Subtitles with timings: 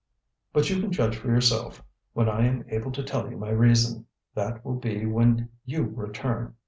[0.51, 4.07] But you can judge for yourself when I am able to tell you my reason.
[4.33, 6.55] That will be when you return.